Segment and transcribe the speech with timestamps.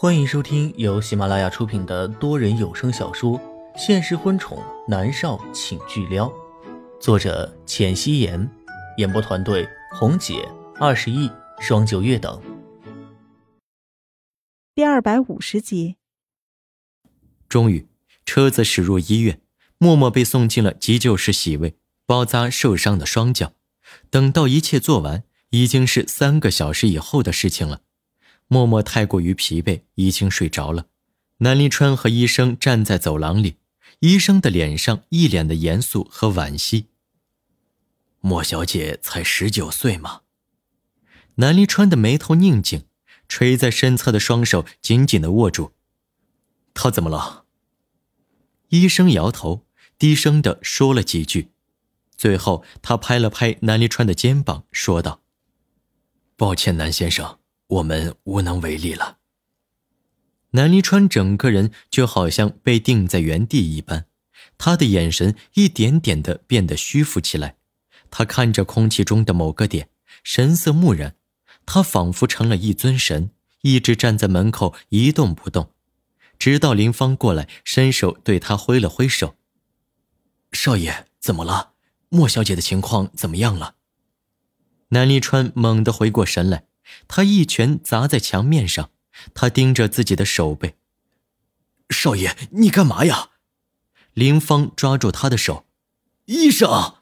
[0.00, 3.32] 欢迎收听由喜马拉雅出品的多人有声小说
[3.76, 6.28] 《现实婚宠男少请巨撩》，
[7.00, 8.48] 作者：浅汐颜，
[8.98, 10.48] 演播团队：红姐、
[10.78, 12.40] 二十亿、双九月等。
[14.72, 15.96] 第二百五十集，
[17.48, 17.88] 终于，
[18.24, 19.40] 车子驶入医院，
[19.78, 21.76] 默默被送进了急救室洗胃，
[22.06, 23.54] 包扎受伤的双脚。
[24.10, 27.80] 等到一切做完，已经是三个小时以后的事情了。
[28.48, 30.86] 默默太过于疲惫，已经睡着了。
[31.38, 33.56] 南离川和医生站在走廊里，
[34.00, 36.86] 医生的脸上一脸的严肃和惋惜。
[38.20, 40.22] 莫小姐才十九岁嘛。
[41.36, 42.86] 南离川的眉头拧紧，
[43.28, 45.72] 垂在身侧的双手紧紧的握住。
[46.74, 47.44] 她怎么了？
[48.70, 51.52] 医生摇头，低声的说了几句。
[52.16, 55.22] 最后，他拍了拍南离川的肩膀，说道
[56.36, 59.18] ：“抱歉，南先生，我们无能为力了。”
[60.52, 64.06] 南离川整个人就好像被定在原地一般，
[64.56, 67.56] 他的眼神一点点的变得虚浮起来。
[68.10, 69.90] 他看着空气中的某个点，
[70.24, 71.14] 神色木然。
[71.66, 75.70] 他仿佛成了一尊神，一直站在门口一动不动，
[76.38, 79.36] 直到林芳过来，伸手对他挥了挥手
[80.50, 81.74] ：“少爷，怎么了？”
[82.08, 83.74] 莫小姐的情况怎么样了？
[84.88, 86.64] 南离川猛地回过神来，
[87.06, 88.90] 他一拳砸在墙面上，
[89.34, 90.76] 他盯着自己的手背。
[91.90, 93.30] 少爷，你干嘛呀？
[94.14, 95.66] 林芳抓住他的手。
[96.26, 96.94] 医生。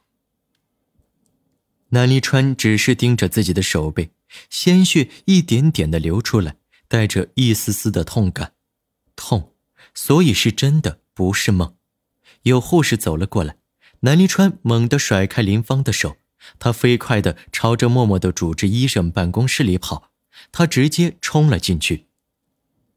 [1.91, 4.11] 南离川只是盯着自己的手背，
[4.51, 6.57] 鲜血一点点的流出来，
[6.89, 8.53] 带着一丝丝的痛感，
[9.15, 9.55] 痛，
[9.95, 11.77] 所以是真的，不是梦。
[12.43, 13.59] 有护士走了过来。
[14.01, 16.17] 南离川猛地甩开林芳的手，
[16.59, 20.11] 他飞快地朝着默默的主治医生办公室里跑，
[20.53, 22.07] 他直接冲了进去。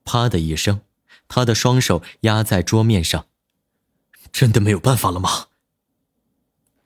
[0.03, 0.81] 啪的一声，
[1.27, 3.27] 他的双手压在桌面上。
[4.31, 5.47] 真的没有办法了吗？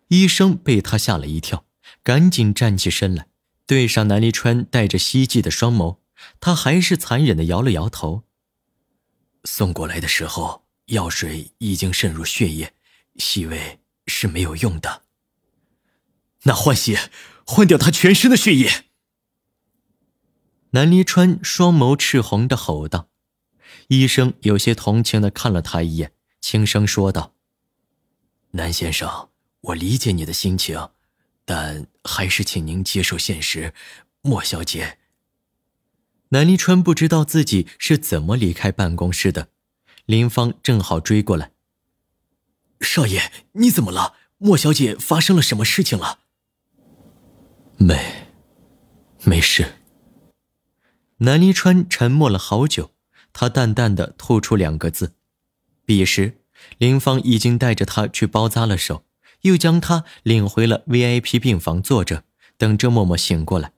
[0.08, 1.66] 医生被他吓了一跳，
[2.04, 3.28] 赶紧站起身来，
[3.66, 5.98] 对上南离川带着希冀的双眸，
[6.40, 8.24] 他还是残忍地摇了摇头。
[9.44, 12.74] 送过来的时候，药水已经渗入血液，
[13.18, 13.80] 细微。
[14.06, 15.03] 是没有用的。
[16.44, 17.10] 那换血，
[17.46, 18.86] 换掉他全身的血液。
[20.72, 23.10] 南离川双眸赤红的吼道。
[23.88, 27.36] 医生有些同情的看了他一眼，轻声说道
[28.52, 29.30] ：“南先生，
[29.62, 30.90] 我理解你的心情，
[31.46, 33.74] 但还是请您接受现实。
[34.22, 34.98] 莫小姐。”
[36.30, 39.50] 南离川不知道自己是怎么离开办公室的，
[40.06, 41.52] 林芳正好追过来。
[42.82, 44.16] 少爷，你怎么了？
[44.40, 46.22] 莫小姐发生了什么事情了？
[47.78, 48.28] 没，
[49.24, 49.76] 没事。
[51.18, 52.92] 南离川沉默了好久，
[53.32, 55.16] 他淡淡的吐出两个字。
[55.86, 56.40] 彼时，
[56.78, 59.06] 林芳已经带着他去包扎了手，
[59.42, 62.24] 又将他领回了 VIP 病房坐着，
[62.58, 63.74] 等着默默醒过来。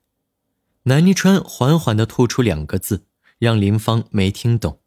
[0.84, 3.06] 南离川缓缓的吐出两个字，
[3.38, 4.80] 让林芳没听懂。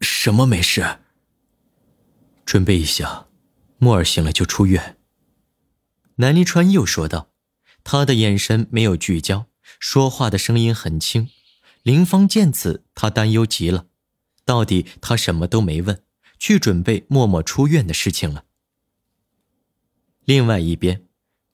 [0.00, 0.98] 什么没事？
[2.44, 3.26] 准备一下，
[3.78, 4.98] 莫尔醒了就出院。
[6.16, 7.30] 南离川又说道，
[7.88, 9.46] 他的眼神没有聚焦，
[9.78, 11.30] 说话的声音很轻。
[11.84, 13.86] 林芳见此，他担忧极了。
[14.44, 16.02] 到底他什么都没问，
[16.36, 18.42] 去准备默默出院的事情了。
[20.24, 21.04] 另外一边，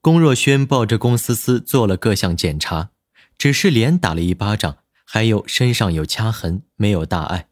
[0.01, 2.89] 龚若轩抱着龚思思做了各项检查，
[3.37, 7.49] 只是脸打了一巴掌，还有身上有掐痕，没有大碍。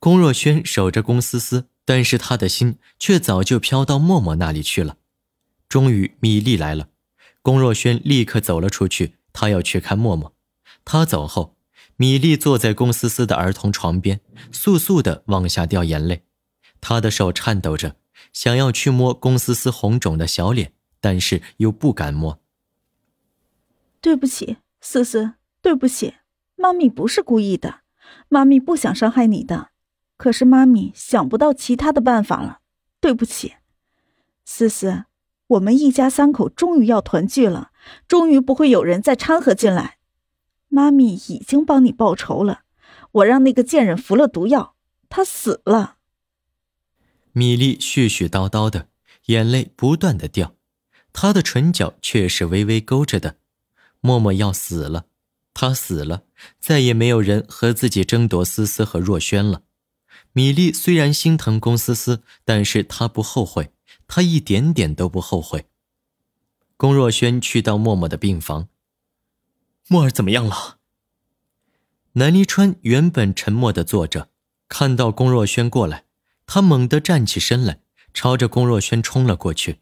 [0.00, 1.68] 龚若轩守着龚思思。
[1.84, 4.98] 但是他的心却早就飘到默默那里去了。
[5.70, 6.90] 终于，米粒来了，
[7.42, 10.34] 龚若轩立刻走了出去，他要去看默默。
[10.84, 11.56] 他走后，
[11.96, 14.20] 米粒坐在龚思思的儿童床边，
[14.52, 16.24] 簌簌的往下掉眼泪。
[16.80, 17.96] 他的手颤抖着，
[18.32, 22.40] 想要去摸龚思思红肿的小脸，但是又不敢摸。
[24.00, 26.14] 对不起，思思，对不起，
[26.54, 27.80] 妈咪不是故意的，
[28.28, 29.70] 妈咪不想伤害你的。
[30.16, 32.60] 可是妈咪想不到其他的办法了，
[33.00, 33.54] 对不起，
[34.44, 35.04] 思思，
[35.48, 37.70] 我们一家三口终于要团聚了，
[38.06, 39.96] 终于不会有人再掺和进来。
[40.68, 42.60] 妈咪已经帮你报仇了，
[43.12, 44.74] 我让那个贱人服了毒药，
[45.08, 45.96] 他死了。
[47.32, 48.88] 米粒絮絮叨叨的，
[49.26, 50.54] 眼泪不断的掉，
[51.12, 53.36] 她的唇角却是微微勾着的。
[54.00, 55.06] 默默要死了，
[55.54, 56.24] 他死了，
[56.60, 59.62] 再也没有人和自己争夺思思和若萱了。
[60.32, 63.72] 米粒虽然心疼龚思思，但是她不后悔，
[64.06, 65.66] 他一点点都不后悔。
[66.76, 68.68] 龚若轩去到默默的病房，
[69.88, 70.78] 默儿怎么样了？
[72.12, 74.30] 南离川原本沉默的坐着，
[74.68, 76.04] 看到龚若轩过来，
[76.46, 77.80] 他猛地站起身来，
[78.12, 79.80] 朝着龚若轩冲了过去。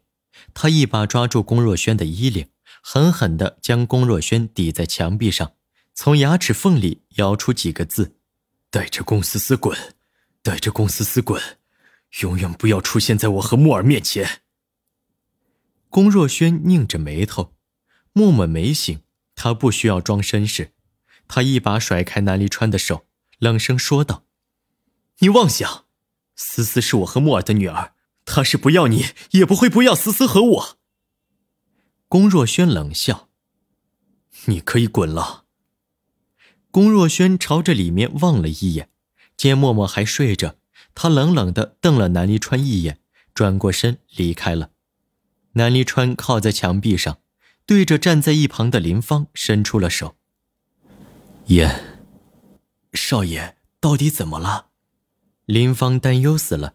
[0.53, 2.49] 他一把抓住龚若轩的衣领，
[2.83, 5.53] 狠狠地将龚若轩抵在墙壁上，
[5.93, 8.17] 从牙齿缝里咬出几个字
[8.69, 9.95] ：“带着龚思思滚，
[10.43, 11.41] 带着龚思思滚，
[12.21, 14.41] 永远不要出现在我和木耳面前。”
[15.89, 17.55] 龚若轩拧着眉头，
[18.13, 19.01] 默默没醒，
[19.35, 20.73] 他不需要装绅士。
[21.27, 23.05] 他一把甩开南离川的手，
[23.39, 24.25] 冷声说道
[25.19, 25.85] ：“你妄想，
[26.35, 27.93] 思思是我和木耳的女儿，
[28.25, 30.77] 她是不要你，也不会不要思思和我。”
[32.07, 33.29] 龚若轩冷笑
[34.45, 35.45] ：“你可以滚了。”
[36.71, 38.89] 龚若轩朝着里面望了一眼，
[39.35, 40.55] 见默默还睡着，
[40.99, 42.97] 他冷冷的瞪了南离川一眼，
[43.35, 44.71] 转过身离开了。
[45.51, 47.19] 南离川靠在墙壁上，
[47.67, 50.15] 对着站在一旁的林芳伸出了手。
[51.49, 51.99] 烟，
[52.93, 54.69] 少爷到底怎么了？
[55.45, 56.73] 林芳担忧死了。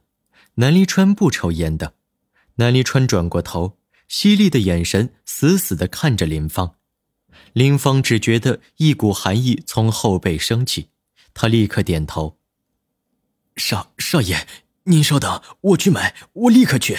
[0.54, 1.94] 南离川不抽烟的。
[2.56, 3.76] 南离川转过头，
[4.06, 6.76] 犀利的眼神死死的看着林芳。
[7.54, 10.90] 林芳只觉得一股寒意从后背升起，
[11.34, 12.38] 他立刻点头。
[13.56, 14.46] 少少爷，
[14.84, 16.98] 您稍等，我去买，我立刻去。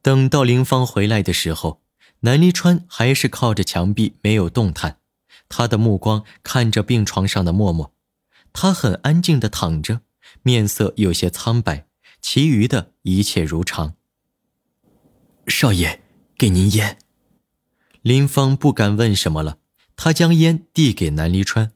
[0.00, 1.82] 等到林芳回来的时候，
[2.20, 4.98] 南离川还是靠着墙壁，没有动弹。
[5.48, 7.92] 他的目光看着病床上的默默，
[8.52, 10.02] 他很安静的躺着，
[10.42, 11.86] 面色有些苍白，
[12.20, 13.94] 其余的一切如常。
[15.46, 16.02] 少爷，
[16.36, 16.98] 给您烟。
[18.02, 19.58] 林芳不敢问什么了，
[19.96, 21.72] 他将烟递给南离川，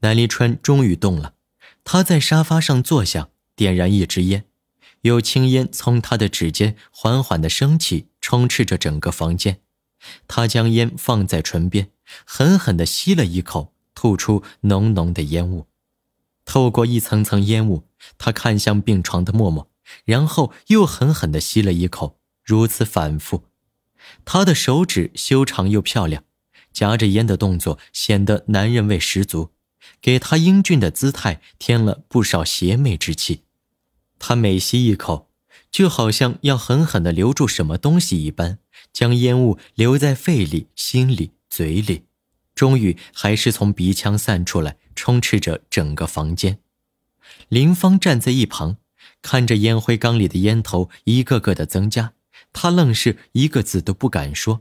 [0.00, 1.34] 南离川终于动了，
[1.90, 4.44] 他在沙发上坐下，点燃一支烟，
[5.00, 9.62] 有青烟从他的指尖缓缓的升起，充斥着整个房间，
[10.26, 11.88] 他将烟放在唇边。
[12.26, 15.66] 狠狠地吸了一口，吐出浓浓的烟雾。
[16.44, 17.84] 透过一层层烟雾，
[18.18, 19.70] 他看向病床的默默，
[20.04, 23.44] 然后又狠狠地吸了一口，如此反复。
[24.26, 26.22] 他的手指修长又漂亮，
[26.70, 29.52] 夹着烟的动作显得男人味十足，
[30.00, 33.42] 给他英俊的姿态添了不少邪魅之气。
[34.18, 35.28] 他每吸一口，
[35.70, 38.58] 就好像要狠狠地留住什么东西一般，
[38.92, 41.32] 将烟雾留在肺里、心里。
[41.50, 42.04] 嘴里，
[42.54, 46.60] 终于还是从鼻腔散出来，充斥着整个房间。
[47.48, 48.76] 林芳站在一旁，
[49.22, 52.12] 看着烟灰缸里的烟头一个个的增加，
[52.52, 54.60] 她愣是一个字都不敢说。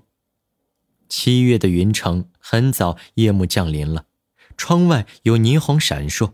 [1.07, 4.06] 七月的云城很早夜幕降临了，
[4.57, 6.33] 窗外有霓虹闪烁，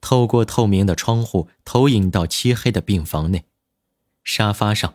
[0.00, 3.44] 透过透明的窗户投影到漆黑的病房内。
[4.22, 4.94] 沙发上，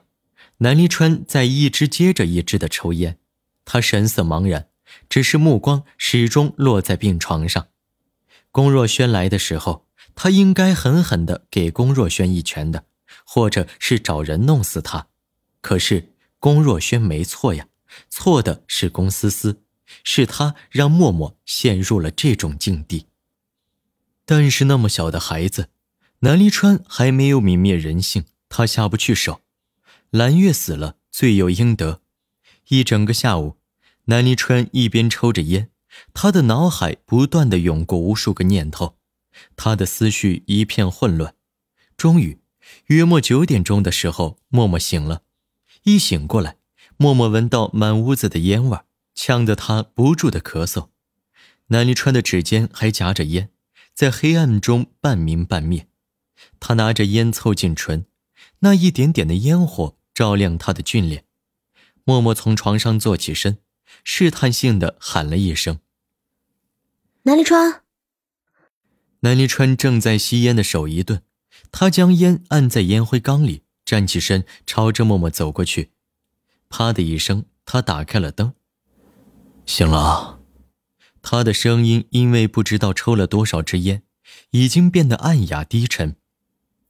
[0.58, 3.20] 南离川在一支接着一支的抽烟，
[3.66, 4.68] 他神色茫然。
[5.08, 7.68] 只是目光始终落在病床上。
[8.52, 9.86] 龚若轩来的时候，
[10.16, 12.86] 他应该狠狠地给龚若轩一拳的，
[13.24, 15.10] 或者是找人弄死他。
[15.62, 17.68] 可是龚若轩没错呀，
[18.10, 19.62] 错的是龚思思，
[20.03, 23.07] 是他让默默陷入了这种境地。
[24.25, 25.69] 但是那么小的孩子，
[26.19, 29.41] 南离川还没有泯灭人性，他下不去手。
[30.12, 32.01] 蓝月死了，罪有应得。
[32.69, 33.57] 一整个下午。
[34.06, 35.69] 南离川一边抽着烟，
[36.15, 38.97] 他的脑海不断的涌过无数个念头，
[39.56, 41.35] 他的思绪一片混乱。
[41.95, 42.40] 终于，
[42.87, 45.21] 约莫九点钟的时候，默默醒了。
[45.83, 46.57] 一醒过来，
[46.97, 48.85] 默默闻到满屋子的烟味儿，
[49.21, 50.92] 呛得他不住的咳嗽。
[51.68, 53.52] 南离川的指尖还夹着烟，
[53.94, 55.90] 在黑暗中半明半灭。
[56.61, 58.06] 他拿着烟凑近唇，
[58.59, 61.26] 那一点点的烟火照亮他的俊脸。
[62.06, 63.57] 默默从床上坐起身。
[64.04, 65.80] 试探性的喊了一声
[67.23, 67.81] ：“南离川。”
[69.21, 71.23] 南离川正在吸烟的手一顿，
[71.71, 75.92] 他将烟按在烟灰缸里，站起身朝着默默走过去。
[76.69, 78.54] 啪的一声，他打开了灯。
[79.69, 80.40] 醒了。
[81.21, 84.02] 他的声音因为不知道抽了多少支烟，
[84.49, 86.16] 已经变得暗哑低沉。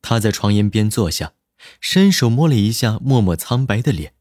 [0.01, 1.33] 他在床沿边坐下，
[1.81, 4.13] 伸手摸了一下默默苍白的脸。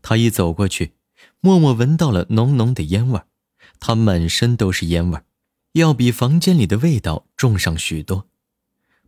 [0.00, 0.94] 他一走过去。
[1.40, 3.20] 默默闻到了浓浓的烟味
[3.78, 5.20] 他满身都是烟味
[5.72, 8.28] 要比房间里的味道重上许多。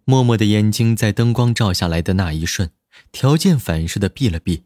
[0.05, 2.71] 默默的眼睛在灯光照下来的那一瞬，
[3.13, 4.65] 条件反射的闭了闭。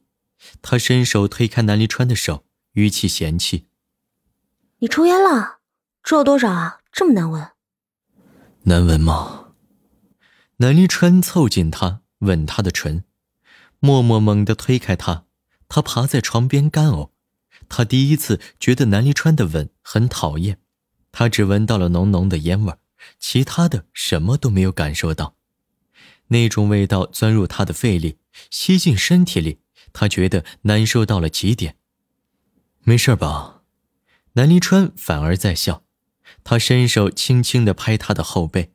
[0.63, 3.67] 他伸手推开南离川的手，语气嫌弃
[4.85, 5.61] ：“你抽烟了？
[6.03, 6.81] 抽了多少啊？
[6.93, 7.53] 这么难闻？
[8.65, 9.55] 难闻吗？”
[10.61, 13.03] 南离川凑近他，吻他的唇。
[13.81, 15.25] 默默猛地推开他，
[15.69, 17.13] 他爬在床边干呕。
[17.71, 20.59] 他第一次觉得南离川的吻很讨厌，
[21.11, 22.75] 他只闻到了浓浓的烟味
[23.19, 25.35] 其他的什么都没有感受到。
[26.27, 28.19] 那种味道钻入他的肺里，
[28.51, 29.61] 吸进身体里，
[29.95, 31.79] 他觉得难受到了极点。
[32.83, 33.54] 没事吧？
[34.35, 35.85] 南离川反而在笑，
[36.43, 38.73] 他伸手轻轻地拍他的后背。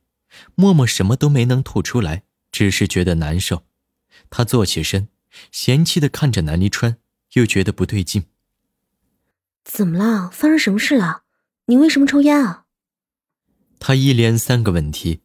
[0.54, 3.64] 默默什么都没能吐出来，只是觉得难受。
[4.30, 5.08] 他坐起身，
[5.50, 6.98] 嫌弃地看着南离川，
[7.32, 8.26] 又觉得不对劲。
[9.64, 10.30] 怎么了？
[10.30, 11.24] 发生什么事了？
[11.66, 12.64] 你为什么抽烟啊？
[13.78, 15.22] 他一连三个问题。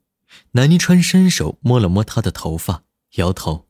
[0.52, 2.84] 南泥川伸手摸了摸他的头发，
[3.16, 3.68] 摇头。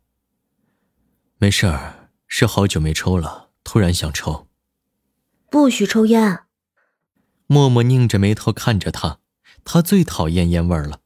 [1.37, 4.47] 没事儿，是好久没抽了，突然想抽。
[5.51, 6.44] 不许抽烟。
[7.47, 9.19] 默默拧着眉头看着他，
[9.63, 11.01] 他最讨厌烟味了。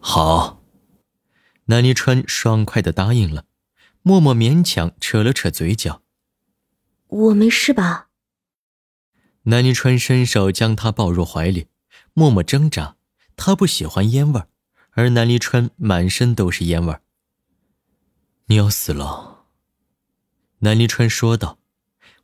[0.00, 0.62] 好。
[1.66, 3.44] 南泥川爽快的答应了。
[4.02, 6.02] 默默勉强扯了扯嘴角。
[7.08, 8.08] 我没事吧？
[9.42, 11.66] 南泥川伸手将他抱入怀里，
[12.14, 12.96] 默默挣扎。
[13.36, 14.48] 他不喜欢烟味儿，
[14.92, 17.02] 而南离川满身都是烟味儿。
[18.46, 19.44] 你要死了，
[20.60, 21.58] 南离川说道。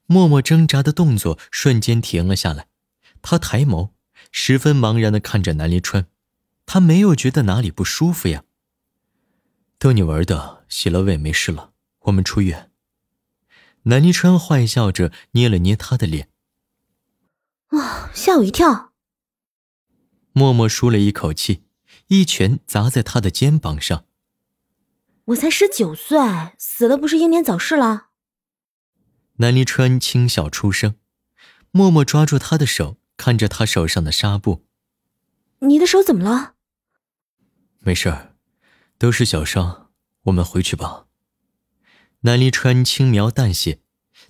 [0.06, 2.66] 默默挣扎的动作瞬间停了下来，
[3.26, 3.92] 他抬眸，
[4.30, 6.06] 十分茫然的看着南离川，
[6.66, 8.44] 他没有觉得哪里不舒服呀。
[9.78, 12.70] 逗你玩的，洗了胃没事了，我们出院。
[13.84, 16.28] 南离川坏笑着捏了捏他的脸，
[17.68, 18.92] 啊，吓我一跳。
[20.34, 21.64] 默默舒了一口气，
[22.08, 24.04] 一拳砸在他的肩膀上。
[25.26, 26.18] 我才十九岁，
[26.58, 28.08] 死了不是英年早逝了？
[29.36, 30.96] 南离川轻笑出声，
[31.70, 34.64] 默默抓住他的手，看着他手上的纱布。
[35.60, 36.54] 你的手怎么了？
[37.80, 38.36] 没事儿，
[38.98, 39.90] 都是小伤，
[40.24, 41.06] 我们回去吧。
[42.20, 43.80] 南离川轻描淡写，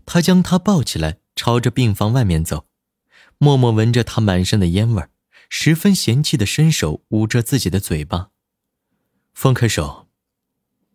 [0.04, 2.66] 他将他抱起来，朝着病房外面走。
[3.38, 5.10] 默默闻着他满身的烟味儿。
[5.50, 8.30] 十分嫌弃的伸手捂着自己的嘴巴，
[9.34, 10.08] 放开手。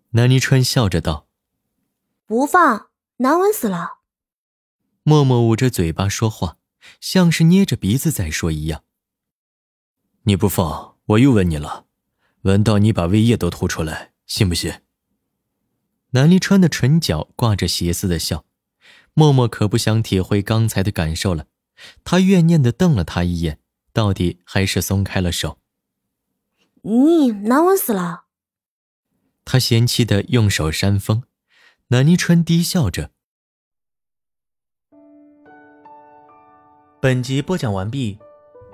[0.10, 1.30] 南泥川笑着道
[2.26, 4.00] ：“不放，难闻死了。”
[5.04, 6.58] 默默捂着嘴巴说话，
[7.00, 8.84] 像是捏着鼻子在说一样。
[10.24, 11.86] 你不放，我又问你了，
[12.42, 14.82] 闻到你把胃液都吐出来，信不信？
[16.12, 18.46] 南泥川的唇角挂着邪肆的笑，
[19.14, 21.48] 默默可不想体会刚才的感受了，
[22.04, 23.60] 他怨念的瞪了他一眼。
[23.92, 25.60] 到底还是松开了手。
[26.84, 28.26] 你难闻死了。
[29.44, 31.24] 他嫌弃的用手扇风，
[31.88, 33.12] 南泥川低笑着。
[37.02, 38.20] 本集播讲完毕，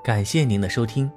[0.04, 1.12] 感谢您的收听。